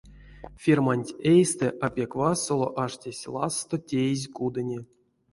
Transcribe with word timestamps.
Ферманть 0.61 1.15
эйстэ 1.33 1.67
а 1.85 1.87
пек 1.95 2.11
васоло 2.19 2.67
аштесь 2.83 3.29
лазсто 3.33 3.75
теезь 3.89 4.25
кудыне. 4.35 4.79